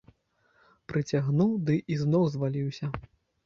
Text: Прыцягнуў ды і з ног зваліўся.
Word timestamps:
Прыцягнуў 0.93 1.53
ды 1.69 1.77
і 1.95 2.01
з 2.03 2.11
ног 2.17 2.25
зваліўся. 2.37 2.95